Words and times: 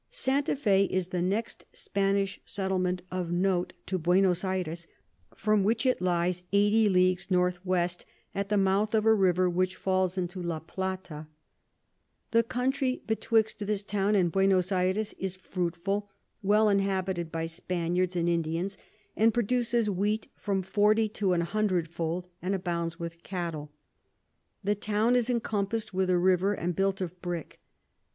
Santa 0.09 0.55
Fe 0.55 0.85
is 0.85 1.09
the 1.09 1.21
next 1.21 1.63
Spanish 1.73 2.41
Settlement 2.43 3.03
of 3.11 3.31
note 3.31 3.73
to 3.85 3.99
Buenos 3.99 4.43
Ayres, 4.43 4.87
from 5.35 5.63
which 5.63 5.85
it 5.85 6.01
lies 6.01 6.41
80 6.51 6.89
Leagues 6.89 7.27
N 7.31 7.37
W. 7.37 7.83
at 8.33 8.49
the 8.49 8.57
mouth 8.57 8.95
of 8.95 9.05
a 9.05 9.13
River 9.13 9.47
which 9.47 9.75
falls 9.75 10.17
into 10.17 10.41
La 10.41 10.57
Plata. 10.57 11.27
The 12.31 12.41
Country 12.41 13.03
betwixt 13.05 13.59
this 13.59 13.83
Town 13.83 14.15
and 14.15 14.31
Buenos 14.31 14.71
Ayres 14.71 15.13
is 15.19 15.35
fruitful, 15.35 16.09
well 16.41 16.67
inhabited 16.67 17.31
by 17.31 17.45
Spaniards 17.45 18.15
and 18.15 18.27
Indians, 18.27 18.79
and 19.15 19.31
produces 19.31 19.87
Wheat 19.87 20.29
from 20.35 20.63
forty 20.63 21.07
to 21.09 21.33
an 21.33 21.41
hundred 21.41 21.87
fold, 21.87 22.25
and 22.41 22.55
abounds 22.55 22.99
with 22.99 23.21
Cattel. 23.21 23.71
The 24.63 24.73
Town 24.73 25.15
is 25.15 25.29
encompass'd 25.29 25.91
with 25.93 26.09
a 26.09 26.17
River, 26.17 26.55
and 26.55 26.75
built 26.75 27.01
of 27.01 27.21
Brick. 27.21 27.59